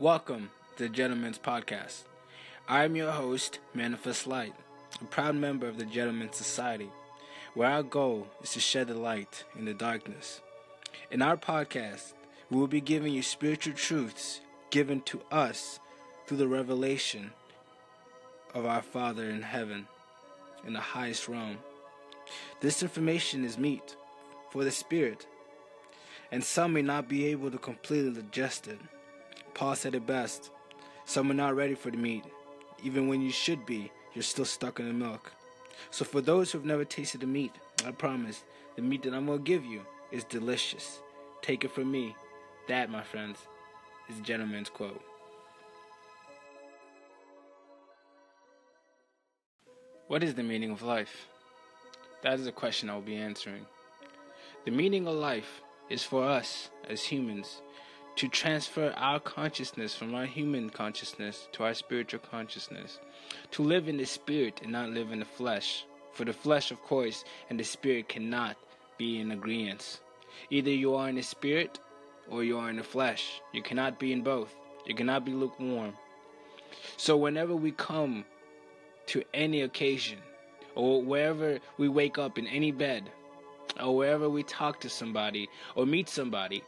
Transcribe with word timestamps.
Welcome 0.00 0.50
to 0.76 0.88
the 0.88 0.94
Podcast. 0.94 2.04
I 2.68 2.84
am 2.84 2.94
your 2.94 3.10
host, 3.10 3.58
Manifest 3.74 4.28
Light, 4.28 4.54
a 5.02 5.04
proud 5.06 5.34
member 5.34 5.66
of 5.66 5.76
the 5.76 5.84
Gentleman's 5.84 6.36
Society, 6.36 6.88
where 7.54 7.68
our 7.68 7.82
goal 7.82 8.28
is 8.40 8.52
to 8.52 8.60
shed 8.60 8.86
the 8.86 8.94
light 8.94 9.42
in 9.58 9.64
the 9.64 9.74
darkness. 9.74 10.40
In 11.10 11.20
our 11.20 11.36
podcast, 11.36 12.12
we 12.48 12.60
will 12.60 12.68
be 12.68 12.80
giving 12.80 13.12
you 13.12 13.24
spiritual 13.24 13.72
truths 13.72 14.40
given 14.70 15.00
to 15.00 15.20
us 15.32 15.80
through 16.28 16.36
the 16.36 16.46
revelation 16.46 17.32
of 18.54 18.66
our 18.66 18.82
Father 18.82 19.28
in 19.28 19.42
heaven, 19.42 19.88
in 20.64 20.74
the 20.74 20.80
highest 20.80 21.26
realm. 21.26 21.58
This 22.60 22.84
information 22.84 23.44
is 23.44 23.58
meat 23.58 23.96
for 24.52 24.62
the 24.62 24.70
spirit, 24.70 25.26
and 26.30 26.44
some 26.44 26.74
may 26.74 26.82
not 26.82 27.08
be 27.08 27.24
able 27.26 27.50
to 27.50 27.58
completely 27.58 28.12
digest 28.12 28.68
it. 28.68 28.78
Paul 29.58 29.74
said 29.74 29.96
it 29.96 30.06
best 30.06 30.52
some 31.04 31.32
are 31.32 31.34
not 31.34 31.56
ready 31.56 31.74
for 31.74 31.90
the 31.90 31.96
meat. 31.96 32.22
Even 32.84 33.08
when 33.08 33.20
you 33.20 33.32
should 33.32 33.66
be, 33.66 33.90
you're 34.14 34.22
still 34.22 34.44
stuck 34.44 34.78
in 34.78 34.86
the 34.86 34.94
milk. 34.94 35.32
So, 35.90 36.04
for 36.04 36.20
those 36.20 36.52
who 36.52 36.58
have 36.58 36.66
never 36.66 36.84
tasted 36.84 37.22
the 37.22 37.26
meat, 37.26 37.50
I 37.84 37.90
promise 37.90 38.44
the 38.76 38.82
meat 38.82 39.02
that 39.02 39.14
I'm 39.14 39.26
going 39.26 39.38
to 39.38 39.44
give 39.44 39.64
you 39.64 39.80
is 40.12 40.22
delicious. 40.22 41.00
Take 41.42 41.64
it 41.64 41.72
from 41.72 41.90
me. 41.90 42.14
That, 42.68 42.88
my 42.88 43.02
friends, 43.02 43.38
is 44.08 44.20
a 44.20 44.22
gentleman's 44.22 44.68
quote. 44.68 45.02
What 50.06 50.22
is 50.22 50.34
the 50.34 50.44
meaning 50.44 50.70
of 50.70 50.82
life? 50.82 51.26
That 52.22 52.38
is 52.38 52.46
a 52.46 52.52
question 52.52 52.90
I 52.90 52.94
will 52.94 53.00
be 53.00 53.16
answering. 53.16 53.66
The 54.66 54.70
meaning 54.70 55.08
of 55.08 55.14
life 55.14 55.62
is 55.90 56.04
for 56.04 56.22
us 56.22 56.70
as 56.88 57.02
humans 57.02 57.60
to 58.18 58.26
transfer 58.26 58.92
our 58.96 59.20
consciousness 59.20 59.94
from 59.94 60.12
our 60.12 60.26
human 60.26 60.68
consciousness 60.68 61.46
to 61.52 61.62
our 61.62 61.72
spiritual 61.72 62.18
consciousness, 62.18 62.98
to 63.52 63.62
live 63.62 63.86
in 63.86 63.96
the 63.96 64.04
spirit 64.04 64.58
and 64.60 64.72
not 64.72 64.90
live 64.90 65.12
in 65.12 65.20
the 65.20 65.24
flesh. 65.24 65.84
For 66.14 66.24
the 66.24 66.32
flesh, 66.32 66.72
of 66.72 66.82
course, 66.82 67.22
and 67.48 67.60
the 67.60 67.62
spirit 67.62 68.08
cannot 68.08 68.56
be 68.98 69.20
in 69.20 69.30
agreement. 69.30 70.00
Either 70.50 70.70
you 70.70 70.96
are 70.96 71.08
in 71.08 71.14
the 71.14 71.22
spirit 71.22 71.78
or 72.28 72.42
you 72.42 72.58
are 72.58 72.68
in 72.70 72.76
the 72.76 72.82
flesh. 72.82 73.40
You 73.52 73.62
cannot 73.62 74.00
be 74.00 74.12
in 74.12 74.22
both. 74.22 74.52
You 74.84 74.96
cannot 74.96 75.24
be 75.24 75.32
lukewarm. 75.32 75.94
So, 76.96 77.16
whenever 77.16 77.54
we 77.54 77.70
come 77.70 78.24
to 79.06 79.22
any 79.32 79.60
occasion, 79.60 80.18
or 80.74 81.00
wherever 81.04 81.60
we 81.76 81.88
wake 81.88 82.18
up 82.18 82.36
in 82.36 82.48
any 82.48 82.72
bed, 82.72 83.12
or 83.80 83.96
wherever 83.96 84.28
we 84.28 84.42
talk 84.42 84.80
to 84.80 84.88
somebody 84.88 85.48
or 85.76 85.86
meet 85.86 86.08
somebody, 86.08 86.64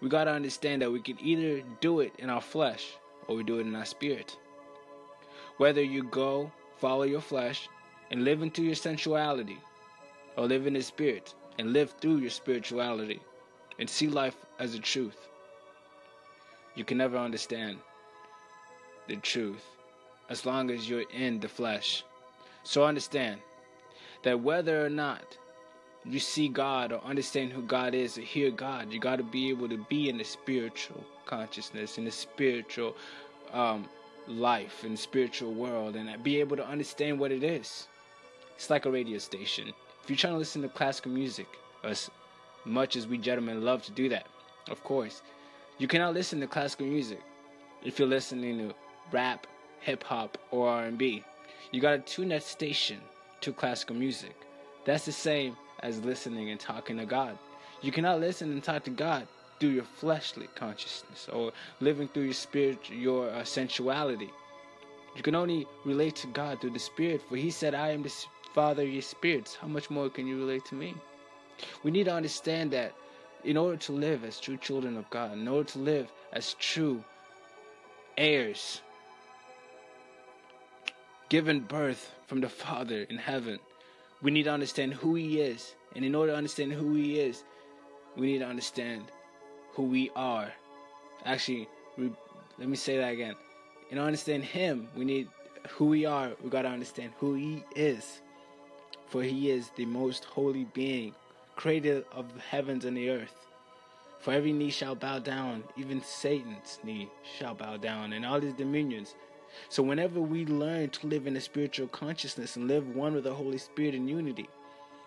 we 0.00 0.08
got 0.08 0.24
to 0.24 0.32
understand 0.32 0.82
that 0.82 0.92
we 0.92 1.00
can 1.00 1.18
either 1.20 1.62
do 1.80 2.00
it 2.00 2.12
in 2.18 2.30
our 2.30 2.40
flesh 2.40 2.94
or 3.26 3.36
we 3.36 3.42
do 3.42 3.58
it 3.58 3.66
in 3.66 3.74
our 3.74 3.84
spirit. 3.84 4.36
Whether 5.56 5.82
you 5.82 6.04
go 6.04 6.52
follow 6.76 7.02
your 7.02 7.20
flesh 7.20 7.68
and 8.10 8.24
live 8.24 8.42
into 8.42 8.62
your 8.62 8.74
sensuality, 8.74 9.58
or 10.38 10.46
live 10.46 10.68
in 10.68 10.74
the 10.74 10.82
spirit 10.82 11.34
and 11.58 11.72
live 11.72 11.92
through 12.00 12.18
your 12.18 12.30
spirituality 12.30 13.20
and 13.80 13.90
see 13.90 14.06
life 14.06 14.36
as 14.60 14.74
a 14.74 14.78
truth, 14.78 15.28
you 16.76 16.84
can 16.84 16.96
never 16.96 17.18
understand 17.18 17.76
the 19.08 19.16
truth 19.16 19.64
as 20.30 20.46
long 20.46 20.70
as 20.70 20.88
you're 20.88 21.10
in 21.12 21.40
the 21.40 21.48
flesh. 21.48 22.04
So 22.62 22.84
understand 22.84 23.40
that 24.22 24.38
whether 24.38 24.84
or 24.84 24.90
not 24.90 25.36
you 26.04 26.20
see 26.20 26.48
God 26.48 26.92
or 26.92 27.02
understand 27.04 27.52
who 27.52 27.62
God 27.62 27.94
is 27.94 28.16
or 28.18 28.22
hear 28.22 28.50
God, 28.50 28.92
you 28.92 29.00
got 29.00 29.16
to 29.16 29.22
be 29.22 29.50
able 29.50 29.68
to 29.68 29.78
be 29.88 30.08
in 30.08 30.18
the 30.18 30.24
spiritual 30.24 31.04
consciousness, 31.26 31.98
in 31.98 32.04
the 32.04 32.10
spiritual 32.10 32.96
um, 33.52 33.86
life, 34.26 34.84
in 34.84 34.92
the 34.92 34.96
spiritual 34.96 35.52
world, 35.52 35.96
and 35.96 36.22
be 36.22 36.40
able 36.40 36.56
to 36.56 36.66
understand 36.66 37.18
what 37.18 37.32
it 37.32 37.42
is. 37.42 37.88
It's 38.56 38.70
like 38.70 38.86
a 38.86 38.90
radio 38.90 39.18
station. 39.18 39.72
If 40.02 40.10
you're 40.10 40.16
trying 40.16 40.34
to 40.34 40.38
listen 40.38 40.62
to 40.62 40.68
classical 40.68 41.12
music, 41.12 41.46
as 41.84 42.10
much 42.64 42.96
as 42.96 43.06
we 43.06 43.18
gentlemen 43.18 43.64
love 43.64 43.82
to 43.84 43.92
do 43.92 44.08
that, 44.08 44.26
of 44.70 44.82
course, 44.84 45.22
you 45.78 45.86
cannot 45.86 46.14
listen 46.14 46.40
to 46.40 46.46
classical 46.46 46.86
music 46.86 47.20
if 47.84 47.98
you're 47.98 48.08
listening 48.08 48.58
to 48.58 48.74
rap, 49.12 49.46
hip 49.80 50.02
hop, 50.02 50.38
or 50.50 50.68
R&B. 50.68 51.22
You 51.70 51.80
got 51.80 52.06
to 52.06 52.14
tune 52.14 52.28
that 52.30 52.42
station 52.42 52.98
to 53.42 53.52
classical 53.52 53.94
music. 53.94 54.34
That's 54.84 55.04
the 55.04 55.12
same 55.12 55.56
as 55.80 56.00
listening 56.04 56.50
and 56.50 56.60
talking 56.60 56.96
to 56.98 57.06
God. 57.06 57.38
You 57.82 57.92
cannot 57.92 58.20
listen 58.20 58.50
and 58.52 58.62
talk 58.62 58.84
to 58.84 58.90
God 58.90 59.28
through 59.60 59.70
your 59.70 59.84
fleshly 59.84 60.48
consciousness 60.54 61.28
or 61.32 61.52
living 61.80 62.08
through 62.08 62.24
your 62.24 62.34
spirit, 62.34 62.78
your 62.90 63.30
uh, 63.30 63.44
sensuality. 63.44 64.30
You 65.16 65.22
can 65.22 65.34
only 65.34 65.66
relate 65.84 66.14
to 66.16 66.26
God 66.28 66.60
through 66.60 66.70
the 66.70 66.78
Spirit, 66.78 67.22
for 67.28 67.36
He 67.36 67.50
said, 67.50 67.74
I 67.74 67.90
am 67.90 68.02
the 68.02 68.12
Father 68.54 68.82
of 68.82 68.88
your 68.88 69.02
spirits. 69.02 69.56
How 69.56 69.66
much 69.66 69.90
more 69.90 70.08
can 70.08 70.26
you 70.26 70.38
relate 70.38 70.64
to 70.66 70.74
me? 70.74 70.94
We 71.82 71.90
need 71.90 72.04
to 72.04 72.14
understand 72.14 72.70
that 72.70 72.94
in 73.44 73.56
order 73.56 73.76
to 73.76 73.92
live 73.92 74.24
as 74.24 74.38
true 74.38 74.56
children 74.56 74.96
of 74.96 75.08
God, 75.10 75.32
in 75.32 75.48
order 75.48 75.68
to 75.70 75.78
live 75.78 76.12
as 76.32 76.54
true 76.54 77.02
heirs, 78.16 78.80
given 81.28 81.60
birth 81.60 82.14
from 82.26 82.40
the 82.40 82.48
Father 82.48 83.02
in 83.02 83.16
heaven, 83.16 83.58
we 84.22 84.30
need 84.30 84.44
to 84.44 84.52
understand 84.52 84.94
who 84.94 85.14
He 85.14 85.40
is. 85.40 85.74
And 85.94 86.04
in 86.04 86.14
order 86.14 86.32
to 86.32 86.38
understand 86.38 86.72
who 86.72 86.94
He 86.94 87.18
is, 87.18 87.44
we 88.16 88.26
need 88.26 88.38
to 88.38 88.46
understand 88.46 89.04
who 89.72 89.84
we 89.84 90.10
are. 90.16 90.52
Actually, 91.24 91.68
we, 91.96 92.10
let 92.58 92.68
me 92.68 92.76
say 92.76 92.98
that 92.98 93.12
again. 93.12 93.34
In 93.90 93.98
order 93.98 94.04
to 94.04 94.06
understand 94.06 94.44
Him, 94.44 94.88
we 94.96 95.04
need 95.04 95.28
who 95.70 95.86
we 95.86 96.04
are. 96.04 96.32
We 96.42 96.50
got 96.50 96.62
to 96.62 96.68
understand 96.68 97.12
who 97.18 97.34
He 97.34 97.64
is. 97.74 98.20
For 99.08 99.22
He 99.22 99.50
is 99.50 99.70
the 99.76 99.86
most 99.86 100.24
holy 100.24 100.64
being, 100.74 101.14
creator 101.56 102.04
of 102.12 102.34
the 102.34 102.40
heavens 102.40 102.84
and 102.84 102.96
the 102.96 103.10
earth. 103.10 103.46
For 104.20 104.32
every 104.32 104.52
knee 104.52 104.70
shall 104.70 104.94
bow 104.94 105.20
down, 105.20 105.62
even 105.76 106.02
Satan's 106.02 106.80
knee 106.82 107.08
shall 107.38 107.54
bow 107.54 107.76
down, 107.76 108.12
and 108.12 108.26
all 108.26 108.40
his 108.40 108.52
dominions 108.54 109.14
so, 109.68 109.82
whenever 109.82 110.20
we 110.20 110.46
learn 110.46 110.90
to 110.90 111.06
live 111.06 111.26
in 111.26 111.36
a 111.36 111.40
spiritual 111.40 111.88
consciousness 111.88 112.56
and 112.56 112.68
live 112.68 112.94
one 112.94 113.14
with 113.14 113.24
the 113.24 113.34
Holy 113.34 113.58
Spirit 113.58 113.94
in 113.94 114.08
unity, 114.08 114.48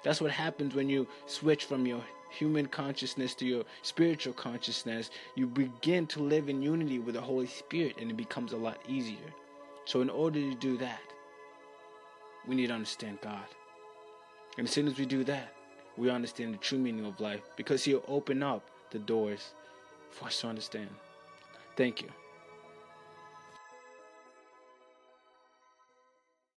that's 0.04 0.22
what 0.22 0.32
happens 0.32 0.76
when 0.76 0.90
you 0.90 1.08
switch 1.26 1.66
from 1.66 1.86
your 1.86 2.04
human 2.30 2.68
consciousness 2.68 3.36
to 3.36 3.46
your 3.46 3.64
spiritual 3.82 4.34
consciousness. 4.34 5.10
You 5.36 5.48
begin 5.48 6.08
to 6.08 6.22
live 6.22 6.50
in 6.50 6.62
unity 6.62 7.00
with 7.00 7.16
the 7.16 7.22
Holy 7.22 7.48
Spirit, 7.48 7.98
and 8.00 8.10
it 8.10 8.18
becomes 8.18 8.54
a 8.54 8.58
lot 8.58 8.80
easier. 8.88 9.34
So, 9.86 10.02
in 10.02 10.10
order 10.10 10.40
to 10.40 10.56
do 10.56 10.78
that, 10.78 11.02
we 12.48 12.56
need 12.56 12.68
to 12.68 12.74
understand 12.74 13.20
God. 13.22 13.46
And 14.58 14.68
as 14.68 14.74
soon 14.74 14.88
as 14.88 14.98
we 14.98 15.06
do 15.06 15.24
that, 15.26 15.54
we 15.98 16.10
understand 16.10 16.54
the 16.54 16.58
true 16.58 16.80
meaning 16.80 17.06
of 17.06 17.20
life 17.20 17.42
because 17.56 17.84
He'll 17.84 18.04
open 18.08 18.44
up 18.44 18.64
the 18.92 19.00
doors 19.00 19.54
for 20.10 20.26
us 20.26 20.42
to 20.42 20.48
understand. 20.48 20.90
Thank 21.76 22.02
you. 22.02 22.10